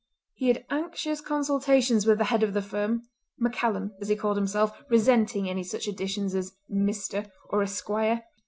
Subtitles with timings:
[0.33, 5.47] He had anxious consultations with the head of the firm—MacCallum as he called himself, resenting
[5.47, 8.23] any such additions as "Mr." or "Esquire."